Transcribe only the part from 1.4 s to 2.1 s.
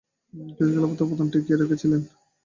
রেখেছিলেন।